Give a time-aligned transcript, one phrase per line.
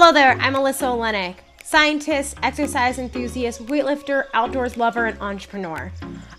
[0.00, 5.90] Hello there, I'm Alyssa Olenick, scientist, exercise enthusiast, weightlifter, outdoors lover, and entrepreneur.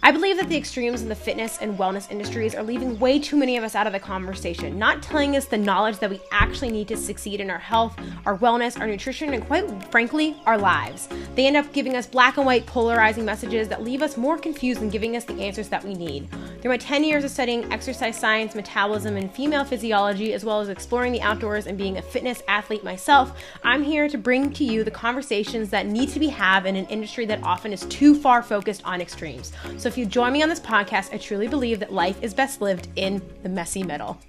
[0.01, 3.35] I believe that the extremes in the fitness and wellness industries are leaving way too
[3.35, 6.71] many of us out of the conversation, not telling us the knowledge that we actually
[6.71, 11.09] need to succeed in our health, our wellness, our nutrition, and quite frankly, our lives.
[11.35, 14.79] They end up giving us black and white polarizing messages that leave us more confused
[14.79, 16.29] than giving us the answers that we need.
[16.61, 20.69] Through my 10 years of studying exercise science, metabolism, and female physiology, as well as
[20.69, 24.85] exploring the outdoors and being a fitness athlete myself, I'm here to bring to you
[24.85, 28.41] the conversations that need to be had in an industry that often is too far
[28.41, 29.51] focused on extremes.
[29.77, 32.61] So if you join me on this podcast, I truly believe that life is best
[32.61, 34.19] lived in the messy middle.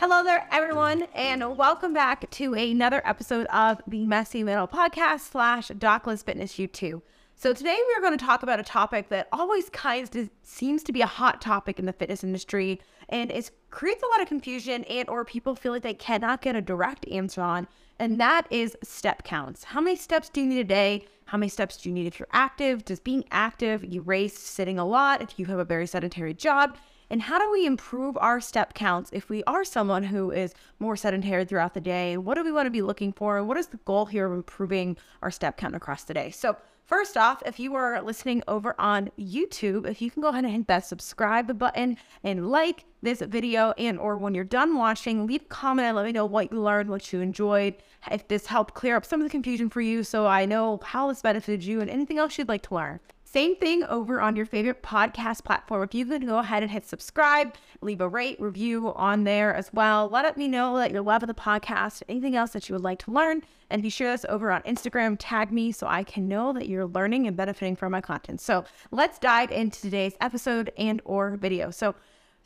[0.00, 5.68] Hello there, everyone, and welcome back to another episode of the Messy Middle podcast slash
[5.68, 7.02] Doc Lyss Fitness YouTube.
[7.34, 10.82] So today we are going to talk about a topic that always kind of seems
[10.84, 14.28] to be a hot topic in the fitness industry, and it creates a lot of
[14.28, 17.68] confusion and or people feel like they cannot get a direct answer on,
[17.98, 19.64] and that is step counts.
[19.64, 21.06] How many steps do you need a day?
[21.26, 22.84] How many steps do you need if you're active?
[22.84, 26.76] Does being active erase sitting a lot if you have a very sedentary job?
[27.08, 30.96] And how do we improve our step counts if we are someone who is more
[30.96, 32.16] sedentary throughout the day?
[32.16, 33.38] What do we want to be looking for?
[33.38, 36.30] And what is the goal here of improving our step count across the day?
[36.30, 40.44] So, First off, if you are listening over on YouTube, if you can go ahead
[40.44, 45.26] and hit that subscribe button and like this video and or when you're done watching,
[45.26, 47.74] leave a comment and let me know what you learned, what you enjoyed,
[48.08, 51.08] if this helped clear up some of the confusion for you so I know how
[51.08, 53.00] this benefited you and anything else you'd like to learn.
[53.28, 55.82] Same thing over on your favorite podcast platform.
[55.82, 59.72] If you could go ahead and hit subscribe, leave a rate, review on there as
[59.72, 60.08] well.
[60.08, 63.10] Let me know that you're loving the podcast, anything else that you would like to
[63.10, 63.42] learn.
[63.68, 66.68] And if you share this over on Instagram, tag me so I can know that
[66.68, 68.40] you're learning and benefiting from my content.
[68.40, 71.72] So let's dive into today's episode and or video.
[71.72, 71.96] So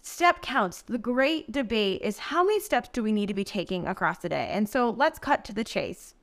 [0.01, 0.81] step counts.
[0.81, 4.31] The great debate is how many steps do we need to be taking across the
[4.31, 4.48] day?
[4.51, 6.14] And so let's cut to the chase.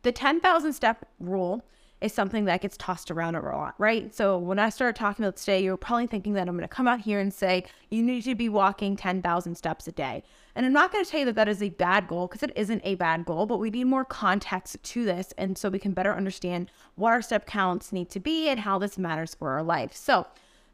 [0.00, 1.62] The 10,000 step rule
[2.00, 4.14] is something that gets tossed around a lot, right?
[4.14, 6.86] So when I started talking about today, you're probably thinking that I'm going to come
[6.86, 10.22] out here and say you need to be walking 10,000 steps a day.
[10.54, 12.52] And I'm not going to tell you that that is a bad goal because it
[12.54, 15.32] isn't a bad goal, but we need more context to this.
[15.38, 18.78] And so we can better understand what our step counts need to be and how
[18.78, 19.94] this matters for our life.
[19.94, 20.26] So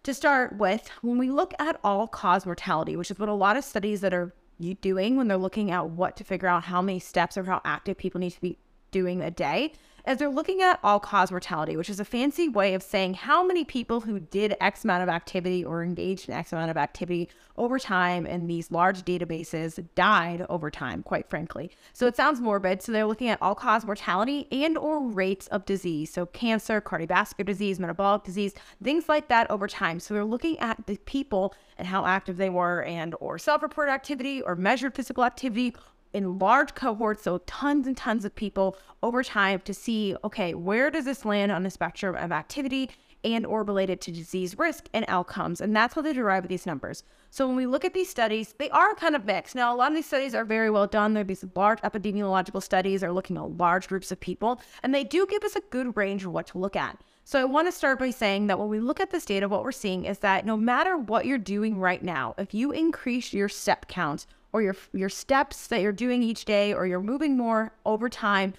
[0.02, 3.56] to start with, when we look at all cause mortality, which is what a lot
[3.56, 4.34] of studies that are
[4.80, 7.96] doing when they're looking at what to figure out how many steps or how active
[7.96, 8.58] people need to be
[8.90, 9.72] doing a day,
[10.04, 13.44] as they're looking at all cause mortality, which is a fancy way of saying how
[13.44, 17.28] many people who did X amount of activity or engaged in X amount of activity
[17.56, 21.70] over time in these large databases died over time, quite frankly.
[21.92, 22.82] So it sounds morbid.
[22.82, 26.12] So they're looking at all cause mortality and or rates of disease.
[26.12, 30.00] So cancer, cardiovascular disease, metabolic disease, things like that over time.
[30.00, 34.42] So they're looking at the people and how active they were and or self-reported activity
[34.42, 35.74] or measured physical activity
[36.12, 40.90] in large cohorts, so tons and tons of people over time to see, okay, where
[40.90, 42.90] does this land on the spectrum of activity
[43.24, 45.60] and or related to disease risk and outcomes.
[45.60, 47.04] And that's how they derive these numbers.
[47.30, 49.54] So when we look at these studies, they are kind of mixed.
[49.54, 51.14] Now, a lot of these studies are very well done.
[51.14, 55.26] They're these large epidemiological studies are looking at large groups of people, and they do
[55.26, 56.98] give us a good range of what to look at.
[57.24, 59.62] So I want to start by saying that when we look at this data, what
[59.62, 63.48] we're seeing is that no matter what you're doing right now, if you increase your
[63.48, 67.72] step count or your your steps that you're doing each day or you're moving more
[67.84, 68.54] over time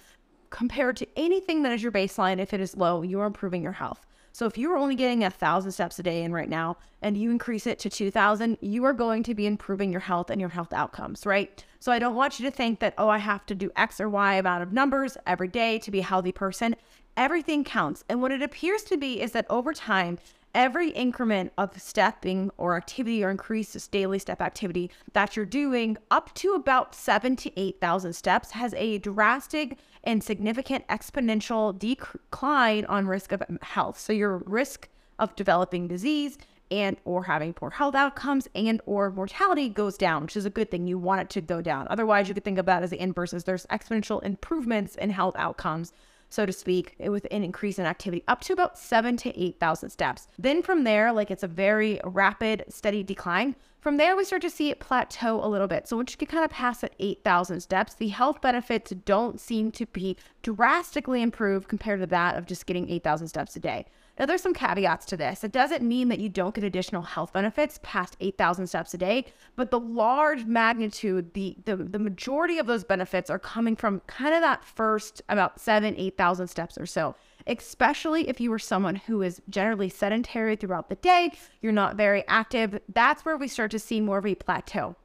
[0.50, 4.06] compared to anything that is your baseline if it is low you're improving your health.
[4.36, 7.30] So if you're only getting a thousand steps a day in right now and you
[7.30, 10.74] increase it to 2000 you are going to be improving your health and your health
[10.74, 11.64] outcomes right?
[11.80, 14.10] So i don't want you to think that oh i have to do x or
[14.10, 16.76] y amount of numbers every day to be a healthy person.
[17.16, 18.04] Everything counts.
[18.10, 20.18] And what it appears to be is that over time
[20.54, 26.34] every increment of stepping or activity or increased daily step activity that you're doing up
[26.36, 33.32] to about seven to 8,000 steps has a drastic and significant exponential decline on risk
[33.32, 34.00] of health.
[34.00, 36.38] So your risk of developing disease
[36.72, 40.72] and or having poor health outcomes and or mortality goes down, which is a good
[40.72, 40.88] thing.
[40.88, 41.88] You want it to go down.
[41.90, 45.94] Otherwise, you could think about as the inverse is there's exponential improvements in health outcomes
[46.34, 50.28] so to speak, with an increase in activity up to about seven to 8,000 steps.
[50.40, 53.56] Then from there, like it's a very rapid, steady decline.
[53.80, 55.88] From there, we start to see it plateau a little bit.
[55.88, 59.86] So once you kind of past that 8,000 steps, the health benefits don't seem to
[59.86, 63.86] be drastically improved compared to that of just getting 8,000 steps a day.
[64.18, 65.44] Now, there's some caveats to this.
[65.44, 69.26] It doesn't mean that you don't get additional health benefits past 8,000 steps a day,
[69.56, 74.36] but the large magnitude, the, the, the majority of those benefits are coming from kind
[74.36, 77.16] of that first about seven, 8,000 steps or so,
[77.48, 81.32] especially if you are someone who is generally sedentary throughout the day,
[81.62, 82.80] you're not very active.
[82.94, 84.96] That's where we start to see more of a plateau.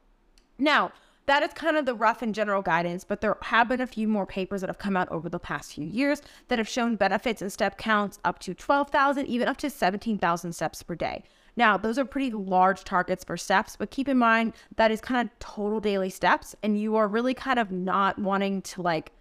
[0.59, 0.91] Now,
[1.29, 4.07] that is kind of the rough and general guidance, but there have been a few
[4.07, 7.39] more papers that have come out over the past few years that have shown benefits
[7.39, 11.21] in step counts up to 12,000, even up to 17,000 steps per day.
[11.55, 15.29] Now, those are pretty large targets for steps, but keep in mind that is kind
[15.29, 19.11] of total daily steps, and you are really kind of not wanting to like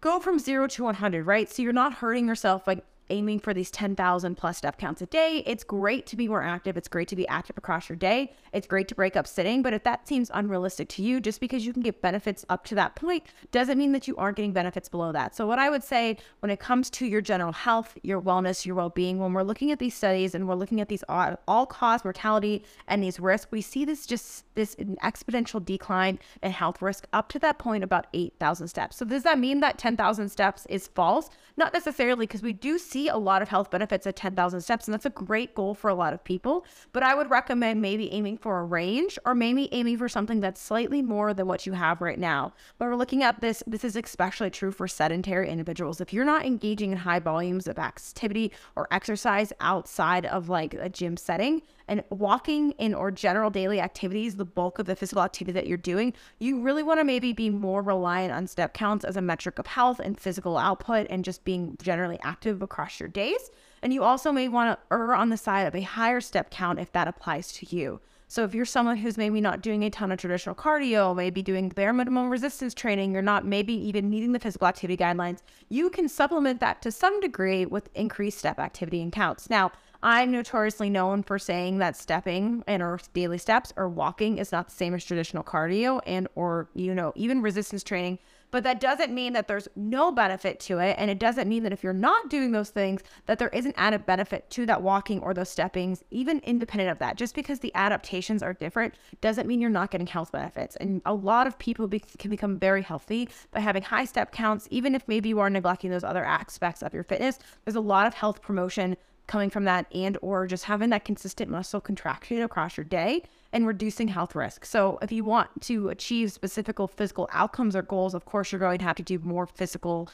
[0.00, 1.50] go from zero to 100, right?
[1.50, 5.42] So you're not hurting yourself like aiming for these 10,000 plus step counts a day.
[5.46, 6.76] It's great to be more active.
[6.76, 8.32] It's great to be active across your day.
[8.52, 9.62] It's great to break up sitting.
[9.62, 12.74] But if that seems unrealistic to you, just because you can get benefits up to
[12.76, 15.34] that point doesn't mean that you aren't getting benefits below that.
[15.34, 18.74] So, what I would say when it comes to your general health, your wellness, your
[18.74, 22.04] well being, when we're looking at these studies and we're looking at these all cause
[22.04, 27.28] mortality and these risks, we see this just this exponential decline in health risk up
[27.28, 28.96] to that point about 8,000 steps.
[28.96, 31.30] So, does that mean that 10,000 steps is false?
[31.56, 34.92] Not necessarily, because we do see a lot of health benefits at 10,000 steps, and
[34.92, 36.66] that's a great goal for a lot of people.
[36.92, 40.60] But I would recommend maybe aiming for a range or maybe aiming for something that's
[40.60, 42.54] slightly more than what you have right now.
[42.78, 46.00] But we're looking at this, this is especially true for sedentary individuals.
[46.00, 50.88] If you're not engaging in high volumes of activity or exercise outside of like a
[50.88, 55.52] gym setting, and walking in or general daily activities, the bulk of the physical activity
[55.52, 59.16] that you're doing, you really want to maybe be more reliant on step counts as
[59.16, 63.50] a metric of health and physical output and just being generally active across your days.
[63.82, 66.78] And you also may want to err on the side of a higher step count
[66.78, 68.00] if that applies to you.
[68.26, 71.68] So if you're someone who's maybe not doing a ton of traditional cardio, maybe doing
[71.68, 76.08] bare minimum resistance training, you're not maybe even meeting the physical activity guidelines, you can
[76.08, 79.50] supplement that to some degree with increased step activity and counts.
[79.50, 84.52] Now, I'm notoriously known for saying that stepping and or daily steps or walking is
[84.52, 88.18] not the same as traditional cardio and or you know even resistance training
[88.54, 91.72] but that doesn't mean that there's no benefit to it and it doesn't mean that
[91.72, 95.34] if you're not doing those things that there isn't added benefit to that walking or
[95.34, 97.16] those steppings even independent of that.
[97.16, 100.76] Just because the adaptations are different doesn't mean you're not getting health benefits.
[100.76, 104.68] And a lot of people be- can become very healthy by having high step counts
[104.70, 107.40] even if maybe you are neglecting those other aspects of your fitness.
[107.64, 111.50] There's a lot of health promotion coming from that and or just having that consistent
[111.50, 113.22] muscle contraction across your day
[113.52, 114.64] and reducing health risk.
[114.64, 118.78] So if you want to achieve specific physical outcomes or goals, of course you're going
[118.78, 120.10] to have to do more physical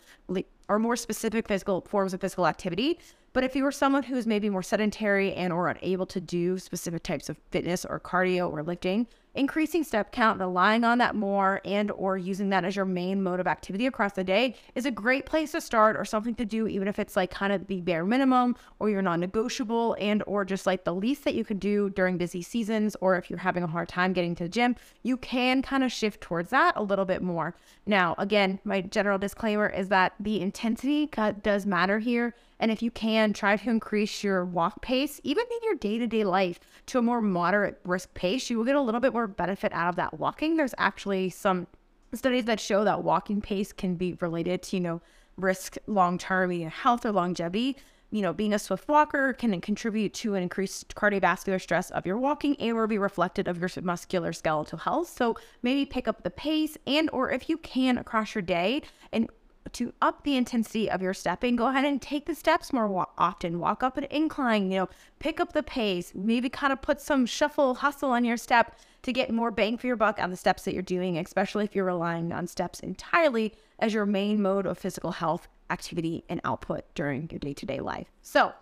[0.68, 2.98] or more specific physical forms of physical activity.
[3.32, 6.58] But if you are someone who is maybe more sedentary and or unable to do
[6.58, 11.60] specific types of fitness or cardio or lifting, increasing step count, relying on that more
[11.64, 14.90] and or using that as your main mode of activity across the day is a
[14.90, 17.80] great place to start or something to do even if it's like kind of the
[17.80, 21.90] bare minimum or your non-negotiable and or just like the least that you could do
[21.90, 25.16] during busy seasons or if you're having a hard time getting to the gym, you
[25.16, 27.54] can kind of shift towards that a little bit more.
[27.86, 31.08] Now, again, my general disclaimer is that the intensity
[31.42, 35.58] does matter here and if you can, try to increase your walk pace, even in
[35.64, 38.50] your day to day life, to a more moderate brisk pace.
[38.50, 40.56] You will get a little bit more benefit out of that walking.
[40.56, 41.66] There's actually some
[42.14, 45.00] studies that show that walking pace can be related to, you know,
[45.36, 47.76] risk long term health or longevity.
[48.12, 52.18] You know, being a swift walker can contribute to an increased cardiovascular stress of your
[52.18, 55.14] walking and or be reflected of your muscular skeletal health.
[55.16, 58.82] So maybe pick up the pace and or if you can across your day
[59.12, 59.30] and
[59.72, 63.06] to up the intensity of your stepping, go ahead and take the steps more wa-
[63.16, 63.60] often.
[63.60, 64.88] Walk up an incline, you know,
[65.18, 69.12] pick up the pace, maybe kind of put some shuffle, hustle on your step to
[69.12, 71.84] get more bang for your buck on the steps that you're doing, especially if you're
[71.84, 77.28] relying on steps entirely as your main mode of physical health, activity, and output during
[77.30, 78.08] your day to day life.
[78.22, 78.52] So,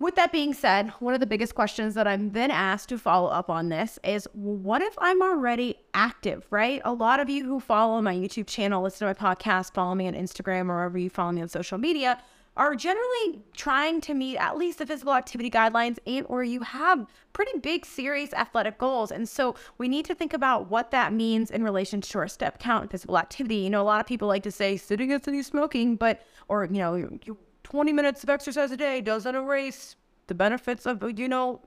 [0.00, 3.28] with that being said, one of the biggest questions that I'm then asked to follow
[3.28, 6.80] up on this is what if I'm already active, right?
[6.86, 10.08] A lot of you who follow my YouTube channel, listen to my podcast, follow me
[10.08, 12.18] on Instagram, or wherever you follow me on social media,
[12.60, 17.06] are generally trying to meet at least the physical activity guidelines and or you have
[17.32, 21.50] pretty big serious athletic goals and so we need to think about what that means
[21.50, 24.28] in relation to our step count and physical activity you know a lot of people
[24.28, 27.36] like to say sitting is the new smoking but or you know you
[27.70, 29.94] 20 minutes of exercise a day doesn't erase
[30.26, 31.60] the benefits of, you know,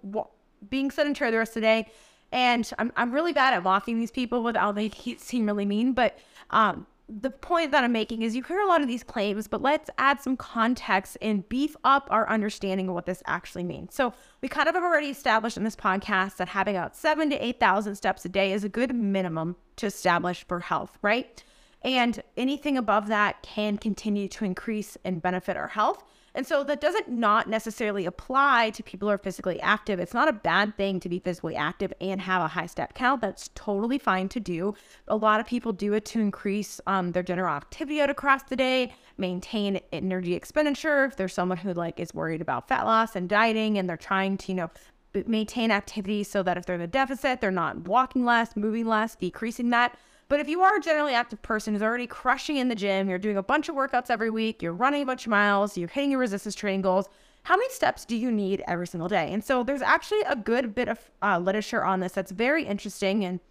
[0.70, 1.92] being sedentary the rest of the day.
[2.32, 5.94] And I'm, I'm really bad at mocking these people without it seem really mean.
[5.94, 6.20] But
[6.50, 6.88] um,
[7.22, 9.90] the point that I'm making is you hear a lot of these claims, but let's
[9.98, 13.94] add some context and beef up our understanding of what this actually means.
[13.94, 17.46] So we kind of have already established in this podcast that having about seven to
[17.46, 21.44] 8,000 steps a day is a good minimum to establish for health, right?
[21.84, 26.04] And anything above that can continue to increase and benefit our health.
[26.36, 30.00] And so that doesn't not necessarily apply to people who are physically active.
[30.00, 33.22] It's not a bad thing to be physically active and have a high step count.
[33.22, 34.74] That's totally fine to do.
[35.08, 38.56] A lot of people do it to increase um, their general activity out across the
[38.56, 41.06] day, maintain energy expenditure.
[41.06, 44.38] If there's someone who like is worried about fat loss and dieting and they're trying
[44.38, 44.72] to, you know,
[45.28, 49.16] maintain activity so that if they're in a deficit, they're not walking less, moving less,
[49.16, 49.96] decreasing that.
[50.34, 53.20] But if you are a generally active person who's already crushing in the gym, you're
[53.20, 56.10] doing a bunch of workouts every week, you're running a bunch of miles, you're hitting
[56.10, 57.08] your resistance training goals,
[57.44, 59.32] how many steps do you need every single day?
[59.32, 63.24] And so there's actually a good bit of uh, literature on this that's very interesting.
[63.24, 63.42] And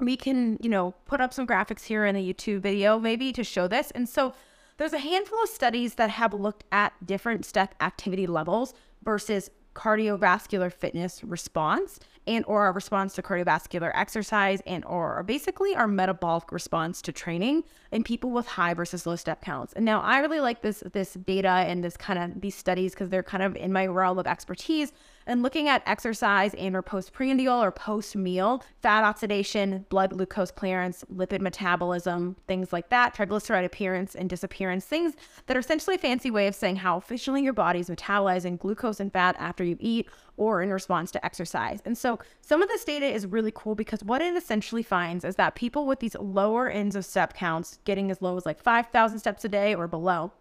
[0.00, 3.44] we can, you know, put up some graphics here in the YouTube video maybe to
[3.44, 3.90] show this.
[3.90, 4.32] And so
[4.78, 8.72] there's a handful of studies that have looked at different step activity levels
[9.04, 15.88] versus cardiovascular fitness response and or our response to cardiovascular exercise and or basically our
[15.88, 19.72] metabolic response to training in people with high versus low step counts.
[19.72, 23.10] And now I really like this this data and this kind of these studies because
[23.10, 24.92] they're kind of in my realm of expertise
[25.26, 31.04] and looking at exercise and or postprandial or post meal fat oxidation, blood glucose clearance,
[31.14, 35.14] lipid metabolism, things like that, triglyceride appearance and disappearance, things
[35.46, 39.00] that are essentially a fancy way of saying how efficiently your body is metabolizing glucose
[39.00, 41.80] and fat after you eat or in response to exercise.
[41.84, 45.36] And so some of this data is really cool because what it essentially finds is
[45.36, 49.18] that people with these lower ends of step counts, getting as low as like 5,000
[49.18, 50.32] steps a day or below,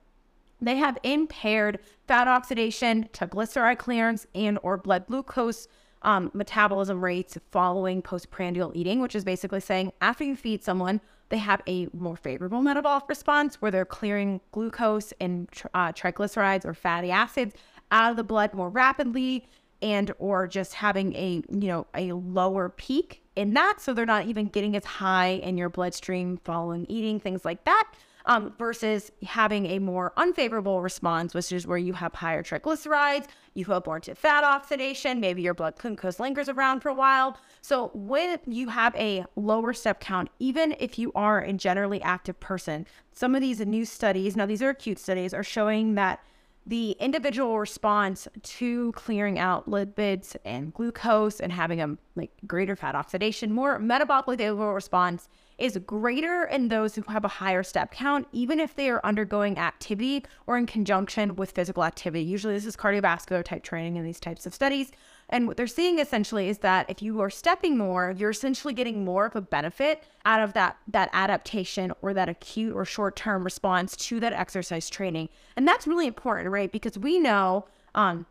[0.62, 5.68] they have impaired fat oxidation, triglyceride clearance, and or blood glucose
[6.03, 11.38] um, metabolism rates following postprandial eating, which is basically saying after you feed someone, they
[11.38, 17.10] have a more favorable metabolic response where they're clearing glucose and uh, triglycerides or fatty
[17.10, 17.56] acids
[17.91, 19.48] out of the blood more rapidly
[19.82, 23.80] and or just having a you know a lower peak in that.
[23.80, 27.94] So they're not even getting as high in your bloodstream following eating things like that
[28.25, 33.66] um, versus having a more unfavorable response, which is where you have higher triglycerides, you
[33.66, 37.38] have more to fat oxidation, maybe your blood glucose lingers around for a while.
[37.62, 42.40] So when you have a lower step count, even if you are a generally active
[42.40, 46.24] person, some of these new studies, now these are acute studies, are showing that
[46.66, 52.94] the individual response to clearing out lipids and glucose and having a like greater fat
[52.96, 55.28] oxidation, more metabolically favorable response
[55.62, 59.58] is greater in those who have a higher step count, even if they are undergoing
[59.58, 62.24] activity or in conjunction with physical activity.
[62.24, 64.91] Usually, this is cardiovascular type training in these types of studies.
[65.30, 69.06] And what they're seeing essentially is that if you are stepping more, you're essentially getting
[69.06, 73.96] more of a benefit out of that that adaptation or that acute or short-term response
[73.96, 75.30] to that exercise training.
[75.56, 76.72] And that's really important, right?
[76.72, 77.65] Because we know
[77.96, 78.25] um,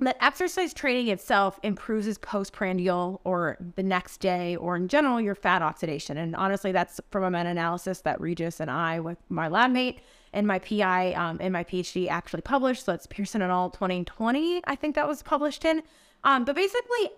[0.00, 5.62] that exercise training itself improves postprandial or the next day or in general your fat
[5.62, 6.16] oxidation.
[6.16, 10.00] And honestly, that's from a meta-analysis that Regis and I with my lab mate
[10.32, 12.84] and my PI um, in my PhD actually published.
[12.84, 13.70] So it's Pearson et al.
[13.70, 15.82] 2020, I think that was published in.
[16.24, 17.10] Um, but basically,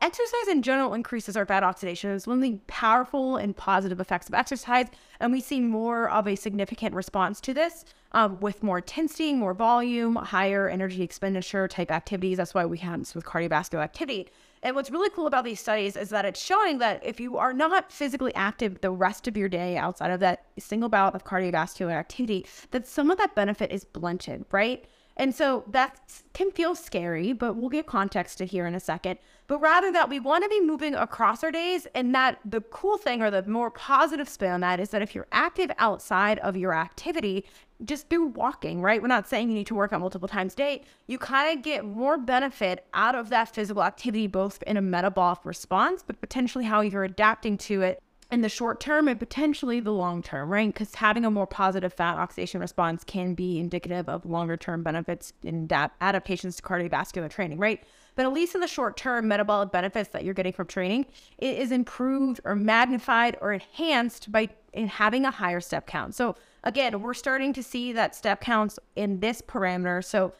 [0.00, 2.10] exercise in general increases our fat oxidation.
[2.10, 4.86] It's one of the powerful and positive effects of exercise,
[5.20, 9.52] and we see more of a significant response to this um, with more intensity, more
[9.52, 12.38] volume, higher energy expenditure type activities.
[12.38, 14.28] That's why we have this with cardiovascular activity.
[14.62, 17.52] And what's really cool about these studies is that it's showing that if you are
[17.52, 21.92] not physically active the rest of your day outside of that single bout of cardiovascular
[21.92, 24.86] activity, that some of that benefit is blunted, right?
[25.18, 25.98] And so that
[26.32, 29.18] can feel scary, but we'll get context to here in a second.
[29.48, 31.88] But rather that we want to be moving across our days.
[31.94, 35.14] And that the cool thing or the more positive spin on that is that if
[35.14, 37.44] you're active outside of your activity,
[37.84, 39.00] just do walking, right?
[39.00, 40.82] We're not saying you need to work out multiple times a day.
[41.06, 45.44] You kind of get more benefit out of that physical activity, both in a metabolic
[45.44, 49.92] response, but potentially how you're adapting to it in the short term and potentially the
[49.92, 50.72] long term, right?
[50.72, 55.32] Because having a more positive fat oxidation response can be indicative of longer term benefits
[55.42, 55.68] in
[56.00, 57.82] adaptations to cardiovascular training, right?
[58.16, 61.06] But at least in the short term, metabolic benefits that you're getting from training
[61.38, 66.14] it is improved or magnified or enhanced by in having a higher step count.
[66.14, 70.04] So again, we're starting to see that step counts in this parameter.
[70.04, 70.34] So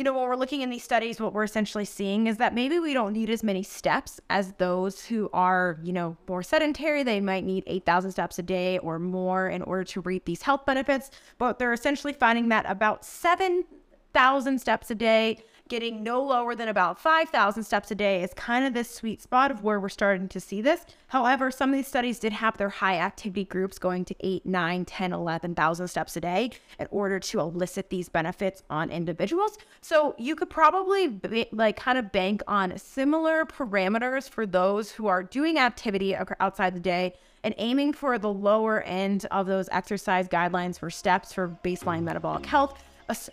[0.00, 2.78] you know, when we're looking in these studies, what we're essentially seeing is that maybe
[2.78, 7.02] we don't need as many steps as those who are, you know, more sedentary.
[7.02, 10.64] They might need 8,000 steps a day or more in order to reap these health
[10.64, 11.10] benefits.
[11.36, 16.98] But they're essentially finding that about 7,000 steps a day getting no lower than about
[16.98, 20.40] 5,000 steps a day is kind of this sweet spot of where we're starting to
[20.40, 20.84] see this.
[21.06, 24.84] However, some of these studies did have their high activity groups going to 8, 9,
[24.84, 26.50] 10, 11,000 steps a day
[26.80, 29.58] in order to elicit these benefits on individuals.
[29.80, 35.06] So you could probably be, like kind of bank on similar parameters for those who
[35.06, 40.26] are doing activity outside the day and aiming for the lower end of those exercise
[40.28, 42.82] guidelines for steps for baseline metabolic health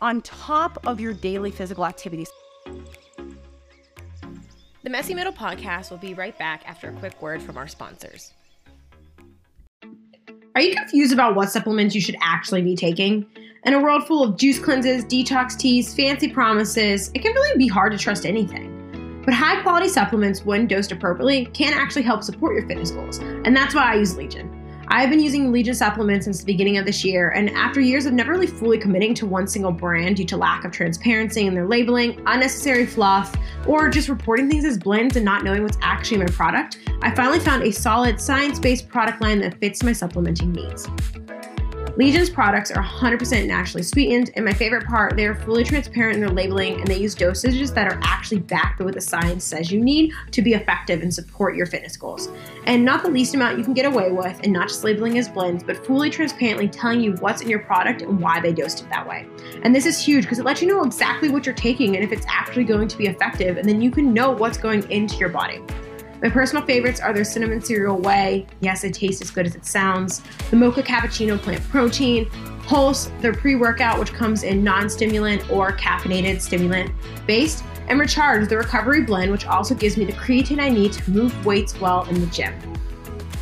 [0.01, 2.29] on top of your daily physical activities.
[4.83, 8.33] The Messy Middle podcast will be right back after a quick word from our sponsors.
[10.55, 13.25] Are you confused about what supplements you should actually be taking?
[13.65, 17.67] In a world full of juice cleanses, detox teas, fancy promises, it can really be
[17.67, 19.21] hard to trust anything.
[19.25, 23.55] But high quality supplements, when dosed appropriately, can actually help support your fitness goals, and
[23.55, 24.56] that's why I use Legion.
[24.89, 28.13] I've been using Legion supplements since the beginning of this year, and after years of
[28.13, 31.67] never really fully committing to one single brand due to lack of transparency in their
[31.67, 33.35] labeling, unnecessary fluff,
[33.67, 37.13] or just reporting things as blends and not knowing what's actually in my product, I
[37.13, 40.87] finally found a solid science based product line that fits my supplementing needs.
[41.97, 46.21] Legion's products are 100% naturally sweetened, and my favorite part, they are fully transparent in
[46.21, 49.71] their labeling and they use dosages that are actually backed by what the science says
[49.71, 52.29] you need to be effective and support your fitness goals.
[52.65, 55.27] And not the least amount you can get away with, and not just labeling as
[55.27, 58.89] blends, but fully transparently telling you what's in your product and why they dosed it
[58.91, 59.25] that way.
[59.63, 62.11] And this is huge because it lets you know exactly what you're taking and if
[62.11, 65.29] it's actually going to be effective, and then you can know what's going into your
[65.29, 65.63] body.
[66.21, 68.47] My personal favorites are their cinnamon cereal whey.
[68.59, 70.23] Yes, it tastes as good as it sounds.
[70.49, 72.29] The mocha cappuccino plant protein.
[72.63, 76.91] Pulse, their pre workout, which comes in non stimulant or caffeinated stimulant
[77.27, 77.63] based.
[77.87, 81.45] And Recharge, the recovery blend, which also gives me the creatine I need to move
[81.45, 82.53] weights well in the gym.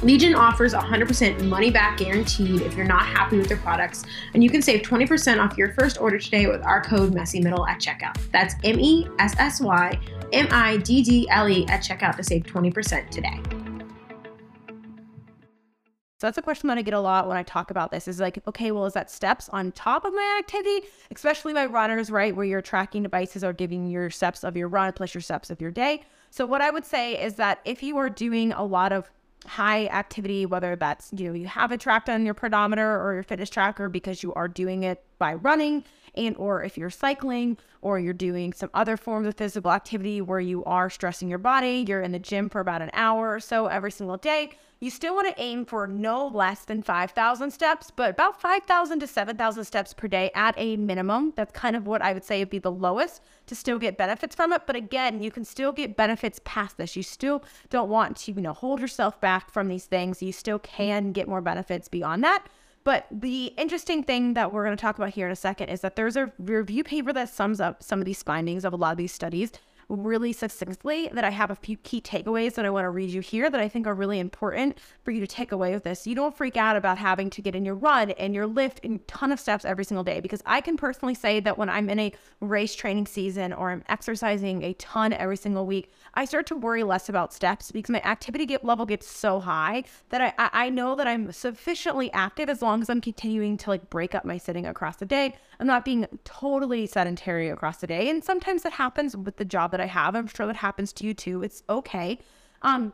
[0.04, 4.04] Legion offers 100% money back guaranteed if you're not happy with their products,
[4.36, 7.80] and you can save 20% off your first order today with our code MESSYMIDDLE at
[7.80, 8.16] checkout.
[8.32, 9.98] That's M E S S Y
[10.36, 13.40] M I D D L E at checkout to save 20% today.
[16.20, 18.20] So that's a question that I get a lot when I talk about this is
[18.20, 20.88] like, okay, well, is that steps on top of my activity?
[21.10, 22.36] Especially my runners, right?
[22.36, 25.62] Where your tracking devices are giving your steps of your run plus your steps of
[25.62, 26.04] your day.
[26.32, 29.10] So what I would say is that if you are doing a lot of
[29.46, 33.24] high activity, whether that's, you know, you have it tracked on your pedometer or your
[33.24, 35.84] fitness tracker because you are doing it by running
[36.18, 40.40] and or if you're cycling or you're doing some other forms of physical activity where
[40.40, 43.68] you are stressing your body, you're in the gym for about an hour or so
[43.68, 48.12] every single day, you still want to aim for no less than 5,000 steps, but
[48.12, 51.34] about 5,000 to 7,000 steps per day at a minimum.
[51.36, 54.36] That's kind of what I would say would be the lowest to still get benefits
[54.36, 54.64] from it.
[54.68, 56.96] But again, you can still get benefits past this.
[56.96, 60.22] You still don't want to, you know, hold yourself back from these things.
[60.22, 62.46] You still can get more benefits beyond that.
[62.86, 65.82] But the interesting thing that we're going to talk about here in a second is
[65.82, 68.92] that there's a review paper that sums up some of these findings of a lot
[68.92, 69.52] of these studies
[69.90, 73.22] really succinctly that I have a few key takeaways that I want to read you
[73.22, 76.08] here that I think are really important for you to take away with this.
[76.08, 79.06] You don't freak out about having to get in your run and your lift and
[79.08, 82.00] ton of steps every single day because I can personally say that when I'm in
[82.00, 86.56] a race training season or I'm exercising a ton every single week, I start to
[86.56, 90.70] worry less about steps because my activity get level gets so high that I, I
[90.70, 94.38] know that I'm sufficiently active as long as I'm continuing to like break up my
[94.38, 95.36] sitting across the day.
[95.60, 98.10] I'm not being totally sedentary across the day.
[98.10, 100.16] And sometimes that happens with the job that I have.
[100.16, 101.44] I'm sure that happens to you too.
[101.44, 102.20] It's okay.
[102.62, 102.94] Um,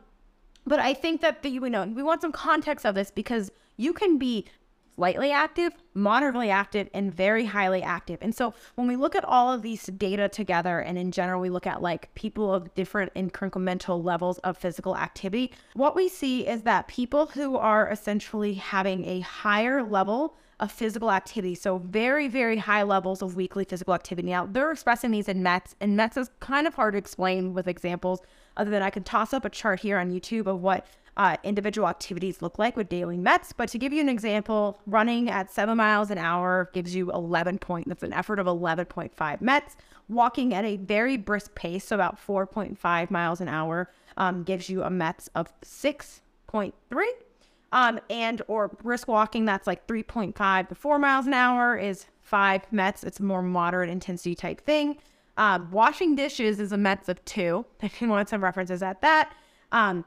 [0.66, 3.92] but I think that the, you know we want some context of this because you
[3.92, 4.46] can be
[4.94, 8.18] slightly active, moderately active, and very highly active.
[8.20, 11.50] And so when we look at all of these data together, and in general, we
[11.50, 16.62] look at like people of different incremental levels of physical activity, what we see is
[16.62, 21.56] that people who are essentially having a higher level of physical activity.
[21.56, 24.28] So very, very high levels of weekly physical activity.
[24.28, 27.66] Now they're expressing these in METs, and METs is kind of hard to explain with
[27.66, 28.20] examples,
[28.56, 31.88] other than I could toss up a chart here on YouTube of what uh, individual
[31.88, 33.52] activities look like with daily METs.
[33.52, 37.58] But to give you an example, running at seven miles an hour gives you 11
[37.58, 37.88] point.
[37.88, 39.76] That's an effort of 11.5 METs.
[40.08, 44.84] Walking at a very brisk pace, so about 4.5 miles an hour, um, gives you
[44.84, 46.72] a METs of 6.3
[47.72, 52.70] um, and or brisk walking that's like 3.5 to 4 miles an hour is 5
[52.70, 53.02] METs.
[53.02, 54.98] It's a more moderate intensity type thing.
[55.38, 59.34] Um, washing dishes is a METs of 2, if you want some references at that.
[59.72, 60.04] Um,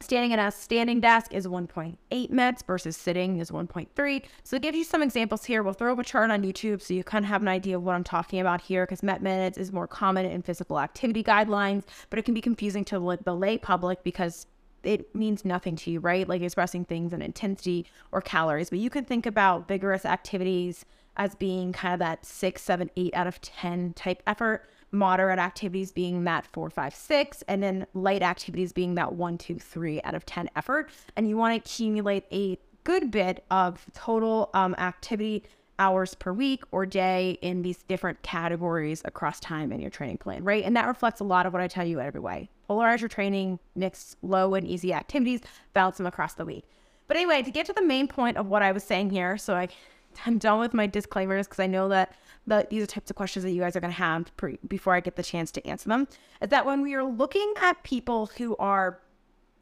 [0.00, 4.22] standing at a standing desk is 1.8 METs versus sitting is 1.3.
[4.42, 6.92] So to give you some examples here, we'll throw up a chart on YouTube so
[6.92, 9.56] you kind of have an idea of what I'm talking about here because MET minutes
[9.56, 13.56] is more common in physical activity guidelines, but it can be confusing to the lay
[13.56, 14.46] public because
[14.86, 16.28] it means nothing to you, right?
[16.28, 18.70] Like expressing things in intensity or calories.
[18.70, 20.84] But you can think about vigorous activities
[21.16, 25.92] as being kind of that six, seven, eight out of 10 type effort, moderate activities
[25.92, 30.14] being that four, five, six, and then light activities being that one, two, three out
[30.14, 30.90] of 10 effort.
[31.16, 35.44] And you want to accumulate a good bit of total um, activity
[35.78, 40.44] hours per week or day in these different categories across time in your training plan,
[40.44, 40.64] right?
[40.64, 42.48] And that reflects a lot of what I tell you every way.
[42.68, 45.40] Polarize your training, mix low and easy activities,
[45.72, 46.64] balance them across the week.
[47.06, 49.54] But anyway, to get to the main point of what I was saying here, so
[49.54, 49.68] I,
[50.26, 52.14] I'm done with my disclaimers because I know that
[52.46, 54.94] the, these are types of questions that you guys are going to have pre, before
[54.94, 56.08] I get the chance to answer them.
[56.40, 59.00] Is that when we are looking at people who are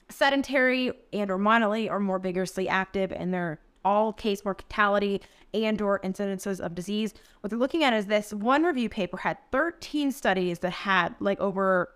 [0.09, 5.21] sedentary and or moderately or more vigorously active and they're all cause mortality
[5.55, 7.15] and or incidences of disease.
[7.41, 11.41] What they're looking at is this one review paper had 13 studies that had like
[11.41, 11.91] over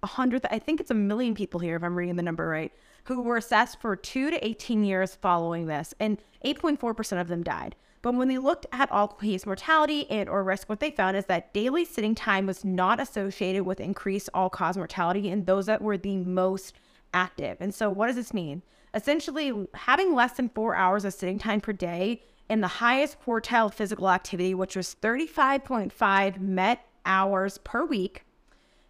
[0.00, 2.72] 100 I think it's a million people here if I'm reading the number right
[3.04, 7.74] who were assessed for 2 to 18 years following this, and 8.4% of them died.
[8.00, 11.54] But when they looked at all-cause mortality and or risk, what they found is that
[11.54, 16.16] daily sitting time was not associated with increased all-cause mortality in those that were the
[16.16, 16.74] most
[17.14, 17.58] active.
[17.60, 18.62] And so what does this mean?
[18.94, 23.72] Essentially, having less than four hours of sitting time per day in the highest quartile
[23.72, 28.24] physical activity, which was 35.5 MET hours per week,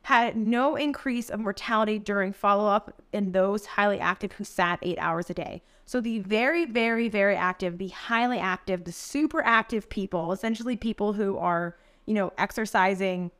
[0.02, 4.98] had no increase of mortality during follow up in those highly active who sat eight
[4.98, 5.62] hours a day.
[5.84, 11.12] So the very, very, very active, the highly active, the super active people, essentially people
[11.12, 13.30] who are, you know, exercising,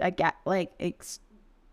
[0.00, 1.20] I get like ex-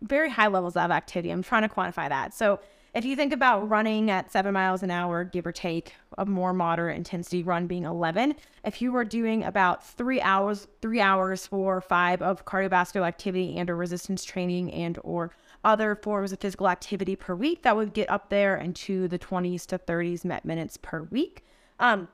[0.00, 1.30] very high levels of activity.
[1.30, 2.32] I'm trying to quantify that.
[2.32, 2.60] So
[2.92, 6.52] if you think about running at seven miles an hour, give or take, a more
[6.52, 11.80] moderate intensity run being 11, if you were doing about three hours, three hours for
[11.80, 15.30] five of cardiovascular activity and or resistance training and or
[15.62, 19.66] other forms of physical activity per week, that would get up there into the 20s
[19.66, 21.44] to 30s met minutes per week.
[21.78, 22.08] Um,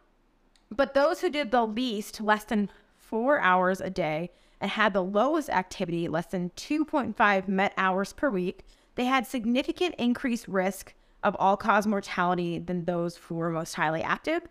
[0.71, 5.03] but those who did the least, less than four hours a day, and had the
[5.03, 8.65] lowest activity, less than 2.5 met hours per week,
[8.97, 14.03] they had significant increased risk of all cause mortality than those who were most highly
[14.03, 14.43] active.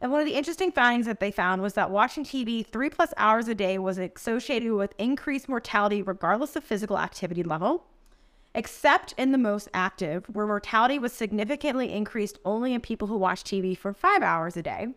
[0.00, 3.12] And one of the interesting findings that they found was that watching TV three plus
[3.16, 7.84] hours a day was associated with increased mortality regardless of physical activity level,
[8.54, 13.44] except in the most active, where mortality was significantly increased only in people who watch
[13.44, 14.88] TV for five hours a day.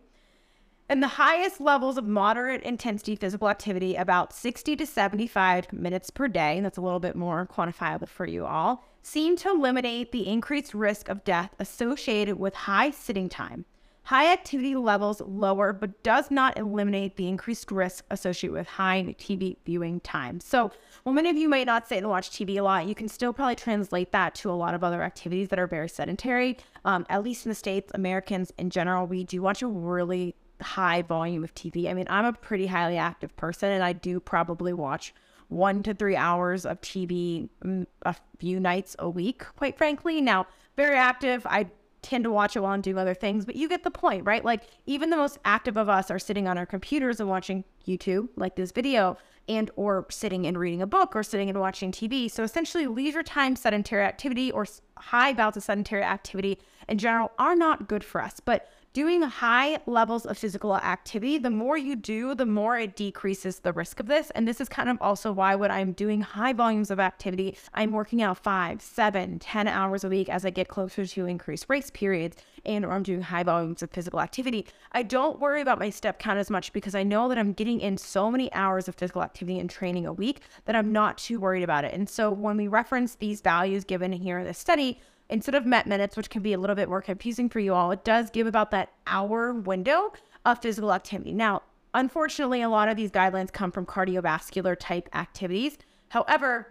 [0.86, 6.28] And the highest levels of moderate intensity physical activity, about 60 to 75 minutes per
[6.28, 10.26] day, and that's a little bit more quantifiable for you all, seem to eliminate the
[10.28, 13.64] increased risk of death associated with high sitting time.
[14.08, 19.56] High activity levels lower, but does not eliminate the increased risk associated with high TV
[19.64, 20.40] viewing time.
[20.40, 20.70] So,
[21.04, 23.32] while many of you might not say to watch TV a lot, you can still
[23.32, 26.58] probably translate that to a lot of other activities that are very sedentary.
[26.84, 31.02] Um, at least in the States, Americans in general, we do watch a really high
[31.02, 31.88] volume of TV.
[31.88, 35.14] I mean, I'm a pretty highly active person and I do probably watch
[35.48, 40.20] one to three hours of TV mm, a few nights a week, quite frankly.
[40.20, 40.46] Now,
[40.76, 41.46] very active.
[41.46, 41.68] I
[42.02, 44.44] tend to watch it while I'm doing other things, but you get the point, right?
[44.44, 48.28] Like, even the most active of us are sitting on our computers and watching YouTube,
[48.36, 49.16] like this video,
[49.48, 52.30] and or sitting and reading a book or sitting and watching TV.
[52.30, 57.56] So essentially, leisure time sedentary activity or high bouts of sedentary activity in general are
[57.56, 58.40] not good for us.
[58.40, 63.58] But doing high levels of physical activity, the more you do, the more it decreases
[63.58, 64.30] the risk of this.
[64.30, 67.90] And this is kind of also why when I'm doing high volumes of activity, I'm
[67.90, 71.90] working out five, seven, ten hours a week as I get closer to increased race
[71.90, 74.64] periods and or I'm doing high volumes of physical activity.
[74.92, 77.80] I don't worry about my step count as much because I know that I'm getting
[77.80, 81.40] in so many hours of physical activity and training a week that I'm not too
[81.40, 81.92] worried about it.
[81.92, 85.86] And so when we reference these values given here in the study, instead of met
[85.86, 88.46] minutes, which can be a little bit more confusing for you all, it does give
[88.46, 90.12] about that hour window
[90.44, 91.32] of physical activity.
[91.32, 91.62] Now,
[91.94, 95.78] unfortunately, a lot of these guidelines come from cardiovascular type activities.
[96.08, 96.68] However,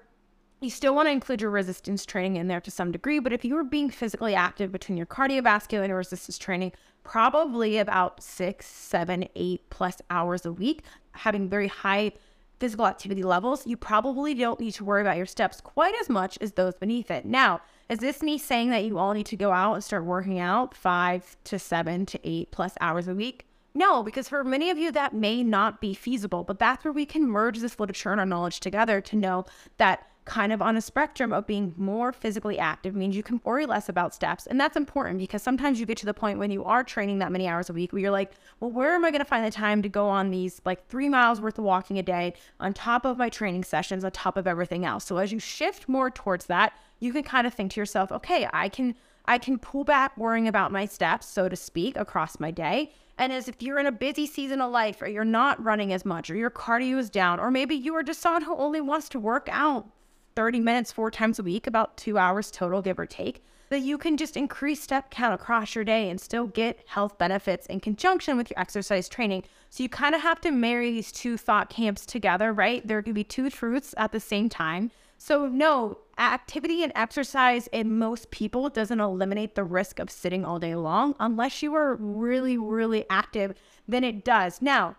[0.62, 3.44] you still want to include your resistance training in there to some degree, but if
[3.44, 6.72] you were being physically active between your cardiovascular and resistance training,
[7.04, 12.14] probably about six, seven, eight plus hours a week, having very high
[12.60, 16.38] physical activity levels, you probably don't need to worry about your steps quite as much
[16.40, 17.26] as those beneath it.
[17.26, 17.60] Now,
[17.94, 20.74] is this me saying that you all need to go out and start working out
[20.74, 23.46] five to seven to eight plus hours a week?
[23.76, 27.06] No, because for many of you, that may not be feasible, but that's where we
[27.06, 29.46] can merge this literature and our knowledge together to know
[29.78, 33.66] that kind of on a spectrum of being more physically active means you can worry
[33.66, 34.48] less about steps.
[34.48, 37.32] And that's important because sometimes you get to the point when you are training that
[37.32, 39.52] many hours a week where you're like, well, where am I going to find the
[39.52, 43.06] time to go on these like three miles worth of walking a day on top
[43.06, 45.06] of my training sessions, on top of everything else?
[45.06, 48.48] So as you shift more towards that, you can kind of think to yourself, okay,
[48.54, 48.96] I can.
[49.26, 52.92] I can pull back worrying about my steps, so to speak, across my day.
[53.18, 56.04] And as if you're in a busy season of life or you're not running as
[56.04, 59.08] much or your cardio is down, or maybe you are just someone who only wants
[59.08, 59.88] to work out
[60.36, 63.98] 30 minutes four times a week, about two hours total, give or take, that you
[63.98, 68.38] can just increase step count across your day and still get health benefits in conjunction
[68.38, 69.44] with your exercise training.
[69.70, 72.88] So you kind of have to marry these two thought camps together, right?
[72.88, 74.92] There could be two truths at the same time.
[75.18, 80.60] So, no, activity and exercise in most people doesn't eliminate the risk of sitting all
[80.60, 83.54] day long unless you are really, really active,
[83.88, 84.62] then it does.
[84.62, 84.98] Now,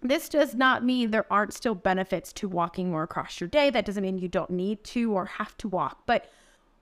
[0.00, 3.70] this does not mean there aren't still benefits to walking more across your day.
[3.70, 6.02] That doesn't mean you don't need to or have to walk.
[6.06, 6.30] But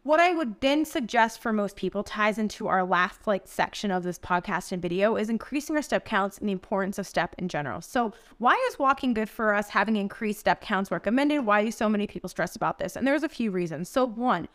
[0.03, 4.05] what I would then suggest for most people ties into our last like section of
[4.05, 7.49] this podcast and video is increasing our step counts and the importance of step in
[7.49, 7.81] general.
[7.81, 9.71] So, why is walking good for us?
[9.71, 11.41] Having increased step counts recommended?
[11.41, 12.95] Why do so many people stress about this?
[12.95, 13.89] And there's a few reasons.
[13.89, 14.47] So, one,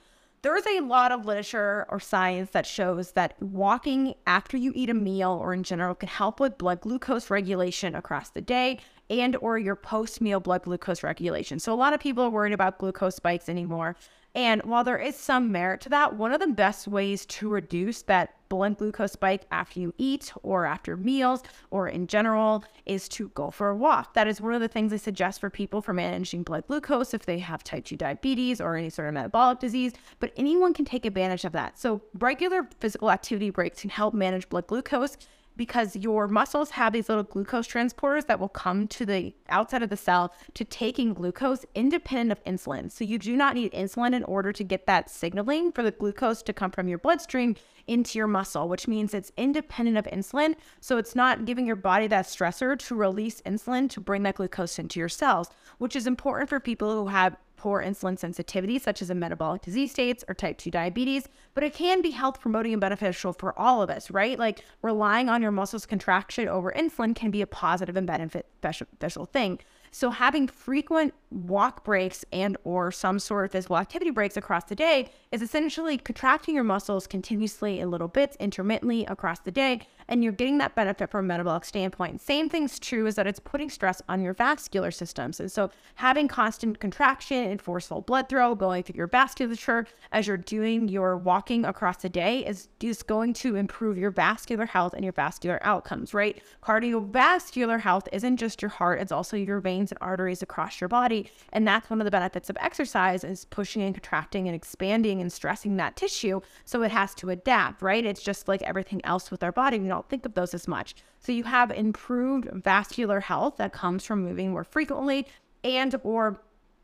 [0.43, 4.93] there's a lot of literature or science that shows that walking after you eat a
[4.93, 9.60] meal or in general can help with blood glucose regulation across the day and or
[9.60, 11.60] your post-meal blood glucose regulation.
[11.60, 13.95] So a lot of people are worried about glucose spikes anymore.
[14.34, 18.02] And while there is some merit to that, one of the best ways to reduce
[18.04, 23.30] that blood glucose spike after you eat or after meals or in general is to
[23.30, 24.13] go for a walk.
[24.13, 27.26] That is one of the things I suggest for people for managing blood glucose if
[27.26, 31.06] they have type 2 diabetes or any sort of metabolic disease, but anyone can take
[31.06, 31.80] advantage of that.
[31.80, 35.17] So, regular physical activity breaks can help manage blood glucose
[35.62, 39.91] because your muscles have these little glucose transporters that will come to the outside of
[39.91, 42.91] the cell to taking glucose independent of insulin.
[42.91, 46.41] So you do not need insulin in order to get that signaling for the glucose
[46.41, 50.56] to come from your bloodstream into your muscle, which means it's independent of insulin.
[50.80, 54.80] So it's not giving your body that stressor to release insulin to bring that glucose
[54.80, 59.12] into your cells, which is important for people who have poor insulin sensitivity, such as
[59.12, 62.82] in metabolic disease states or type 2 diabetes, but it can be health promoting and
[62.82, 64.39] beneficial for all of us, right?
[64.39, 69.28] Like relying on your muscles contraction over insulin can be a positive and benefit, beneficial
[69.28, 69.60] thing.
[69.91, 74.76] So having frequent walk breaks and or some sort of physical activity breaks across the
[74.76, 80.26] day is essentially contracting your muscles continuously in little bits intermittently across the day and
[80.26, 82.20] you're getting that benefit from a metabolic standpoint.
[82.20, 85.39] Same thing's true is that it's putting stress on your vascular systems.
[85.39, 90.36] And so having constant contraction and forceful blood flow going through your vasculature as you're
[90.36, 95.06] doing your walking across the day is just going to improve your vascular health and
[95.06, 96.41] your vascular outcomes, right?
[96.62, 101.20] Cardiovascular health isn't just your heart, it's also your veins and arteries across your body.
[101.51, 105.31] And that's one of the benefits of exercise is pushing and contracting and expanding and
[105.31, 106.41] stressing that tissue.
[106.65, 108.05] So it has to adapt, right?
[108.05, 109.79] It's just like everything else with our body.
[109.79, 110.95] We don't think of those as much.
[111.19, 115.27] So you have improved vascular health that comes from moving more frequently
[115.63, 116.41] and or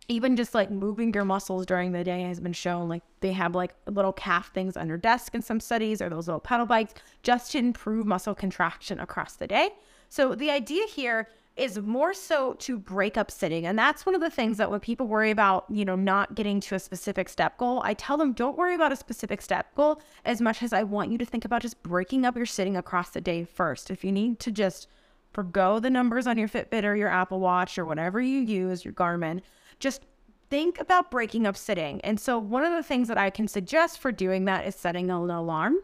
[0.10, 3.56] even just like moving your muscles during the day has been shown like they have
[3.56, 7.52] like little calf things under desk in some studies or those little pedal bikes just
[7.52, 9.70] to improve muscle contraction across the day
[10.10, 13.66] so the idea here is more so to break up sitting.
[13.66, 16.60] And that's one of the things that when people worry about, you know, not getting
[16.62, 20.00] to a specific step goal, I tell them don't worry about a specific step goal
[20.24, 23.10] as much as I want you to think about just breaking up your sitting across
[23.10, 23.90] the day first.
[23.90, 24.88] If you need to just
[25.34, 28.94] forgo the numbers on your Fitbit or your Apple Watch or whatever you use, your
[28.94, 29.42] Garmin,
[29.80, 30.04] just
[30.50, 32.00] think about breaking up sitting.
[32.02, 35.10] And so one of the things that I can suggest for doing that is setting
[35.10, 35.78] an alarm.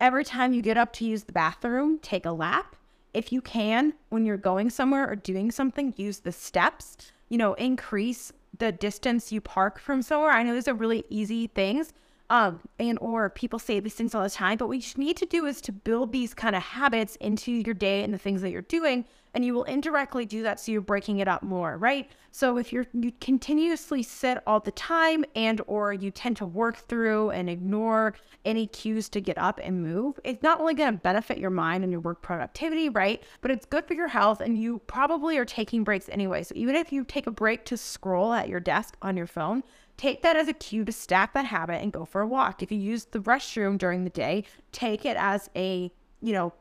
[0.00, 2.76] Every time you get up to use the bathroom, take a lap
[3.18, 6.96] if you can, when you're going somewhere or doing something, use the steps,
[7.28, 10.30] you know, increase the distance you park from somewhere.
[10.30, 11.92] I know these are really easy things.
[12.30, 15.26] Um, and or people say these things all the time, but what you need to
[15.26, 18.50] do is to build these kind of habits into your day and the things that
[18.50, 22.10] you're doing and you will indirectly do that so you're breaking it up more right?
[22.30, 26.76] So if you're you continuously sit all the time and or you tend to work
[26.76, 28.14] through and ignore
[28.44, 31.84] any cues to get up and move it's not only going to benefit your mind
[31.84, 33.22] and your work productivity right?
[33.40, 36.42] But it's good for your health and you probably are taking breaks anyway.
[36.42, 39.62] So even if you take a break to scroll at your desk on your phone
[39.98, 42.62] take that as a cue to stack that habit and go for a walk.
[42.62, 46.54] If you use the restroom during the day take it as a you know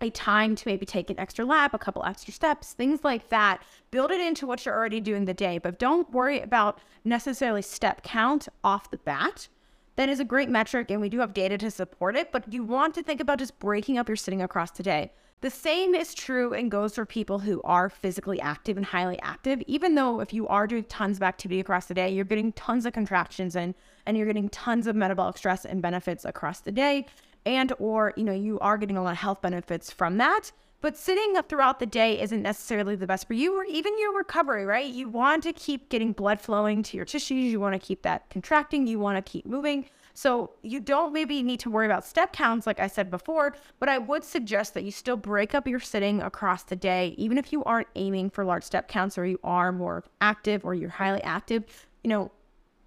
[0.00, 3.62] a time to maybe take an extra lap, a couple extra steps, things like that.
[3.90, 8.02] Build it into what you're already doing the day, but don't worry about necessarily step
[8.02, 9.48] count off the bat.
[9.96, 12.64] That is a great metric, and we do have data to support it, but you
[12.64, 15.12] want to think about just breaking up your sitting across the day.
[15.42, 19.62] The same is true and goes for people who are physically active and highly active.
[19.66, 22.84] Even though if you are doing tons of activity across the day, you're getting tons
[22.84, 27.06] of contractions in and you're getting tons of metabolic stress and benefits across the day
[27.46, 30.52] and or you know you are getting a lot of health benefits from that.
[30.82, 34.64] But sitting throughout the day isn't necessarily the best for you or even your recovery
[34.64, 34.86] right?
[34.86, 37.52] You want to keep getting blood flowing to your tissues.
[37.52, 38.86] You want to keep that contracting.
[38.86, 39.86] You want to keep moving.
[40.14, 43.88] So you don't maybe need to worry about step counts like i said before but
[43.88, 47.14] i would suggest that you still break up your sitting across the day.
[47.16, 50.74] Even if you aren't aiming for large step counts or you are more active or
[50.74, 51.64] you're highly active
[52.02, 52.30] you know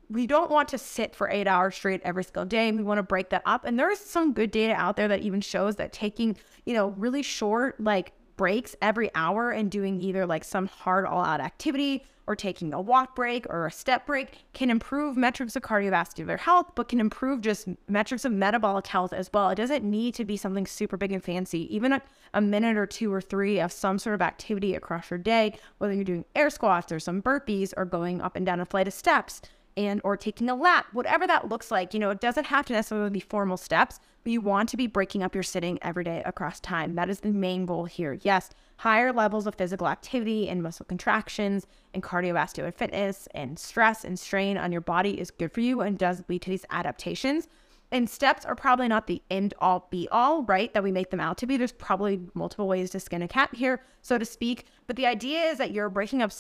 [0.10, 2.72] we don't want to sit for eight hours straight every single day.
[2.72, 3.66] We want to break that up.
[3.66, 7.24] And there's some good data out there that even shows that taking, you know, really
[7.24, 12.36] short, like breaks every hour and doing either like some hard all out activity or
[12.36, 16.88] taking a walk break or a step break can improve metrics of cardiovascular health, but
[16.88, 19.50] can improve just metrics of metabolic health as well.
[19.50, 21.74] It doesn't need to be something super big and fancy.
[21.76, 22.02] Even a,
[22.34, 25.94] a minute or two or three of some sort of activity across your day, whether
[25.94, 28.94] you're doing air squats or some burpees or going up and down a flight of
[28.94, 29.42] steps,
[29.78, 31.94] and or taking a lap, whatever that looks like.
[31.94, 34.88] You know, it doesn't have to necessarily be formal steps, but you want to be
[34.88, 36.96] breaking up your sitting every day across time.
[36.96, 38.18] That is the main goal here.
[38.22, 44.20] Yes, higher levels of physical activity and muscle contractions and cardiovascular fitness and stress and
[44.20, 47.48] strain on your body is good for you and does lead to these adaptations.
[47.94, 50.74] And steps are probably not the end all be all, right?
[50.74, 51.58] That we make them out to be.
[51.58, 54.66] There's probably multiple ways to skin a cat here, so to speak.
[54.88, 56.32] But the idea is that you're breaking up,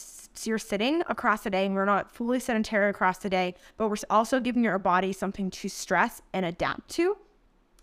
[0.43, 3.97] you're sitting across the day, and we're not fully sedentary across the day, but we're
[4.09, 7.17] also giving your body something to stress and adapt to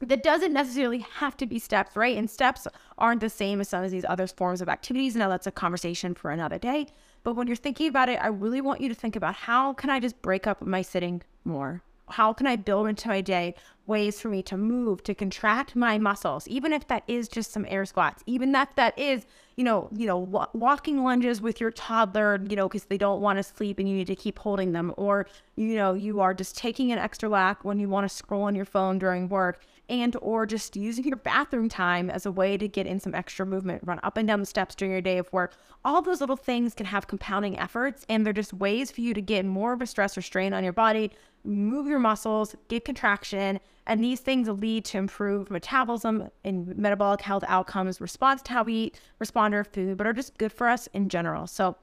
[0.01, 2.17] that doesn't necessarily have to be steps, right?
[2.17, 2.67] And steps
[2.99, 5.15] aren't the same as some of these other forms of activities.
[5.15, 6.89] Now, that's a conversation for another day.
[7.23, 9.91] But when you're thinking about it, I really want you to think about how can
[9.91, 11.85] I just break up my sitting more?
[12.11, 13.55] How can I build into my day
[13.87, 17.67] ways for me to move, to contract my muscles, even if that is just some
[17.69, 22.41] air squats, even that that is, you know, you know, walking lunges with your toddler,
[22.49, 24.95] you know, because they don't want to sleep and you need to keep holding them,
[24.97, 28.43] or you know, you are just taking an extra lap when you want to scroll
[28.43, 32.57] on your phone during work, and or just using your bathroom time as a way
[32.57, 35.19] to get in some extra movement, run up and down the steps during your day
[35.19, 35.55] of work.
[35.85, 39.21] All those little things can have compounding efforts, and they're just ways for you to
[39.21, 41.11] get more of a stress or strain on your body
[41.45, 47.45] move your muscles, get contraction, and these things lead to improved metabolism and metabolic health
[47.49, 51.09] outcomes, response to how we eat, responder food, but are just good for us in
[51.09, 51.47] general.
[51.47, 51.77] So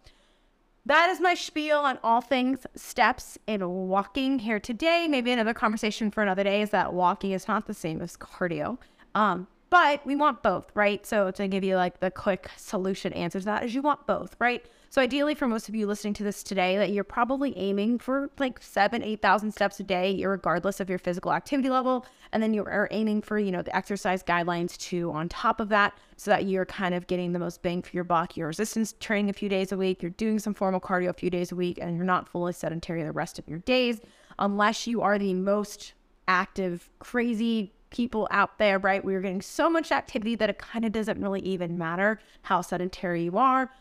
[0.88, 5.08] that is my spiel on all things steps and walking here today.
[5.10, 8.78] Maybe another conversation for another day is that walking is not the same as cardio.
[9.14, 11.06] Um, but we want both, right?
[11.06, 14.36] So to give you like the quick solution answer to that is you want both,
[14.40, 14.66] right?
[14.90, 18.30] So ideally for most of you listening to this today, that you're probably aiming for
[18.40, 22.06] like seven, eight thousand steps a day, regardless of your physical activity level.
[22.32, 25.98] And then you're aiming for, you know, the exercise guidelines too on top of that,
[26.16, 28.38] so that you're kind of getting the most bang for your buck.
[28.38, 31.30] You're resistance training a few days a week, you're doing some formal cardio a few
[31.30, 34.00] days a week, and you're not fully sedentary the rest of your days,
[34.40, 35.94] unless you are the most
[36.28, 39.04] active, crazy people out there, right?
[39.04, 43.24] We're getting so much activity that it kind of doesn't really even matter how sedentary
[43.24, 43.72] you are.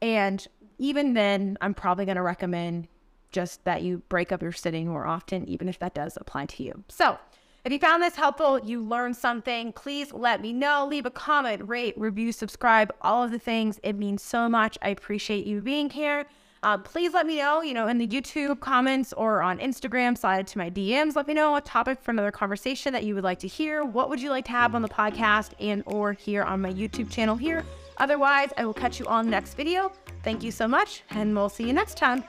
[0.00, 0.46] And
[0.78, 2.88] even then, I'm probably going to recommend
[3.30, 6.62] just that you break up your sitting more often, even if that does apply to
[6.62, 6.84] you.
[6.88, 7.18] So,
[7.64, 10.84] if you found this helpful, you learned something, please let me know.
[10.84, 13.78] Leave a comment, rate, review, subscribe, all of the things.
[13.84, 14.76] It means so much.
[14.82, 16.26] I appreciate you being here.
[16.62, 20.46] Uh, please let me know, you know, in the YouTube comments or on Instagram, slide
[20.46, 21.16] to my DMs.
[21.16, 23.84] Let me know a topic for another conversation that you would like to hear.
[23.84, 27.10] What would you like to have on the podcast and or here on my YouTube
[27.10, 27.64] channel here?
[27.96, 29.92] Otherwise, I will catch you on the next video.
[30.22, 32.22] Thank you so much, and we'll see you next time.